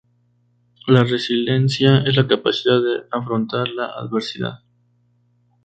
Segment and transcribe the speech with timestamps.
[0.87, 4.61] La resiliencia es la capacidad de afrontar la adversidad.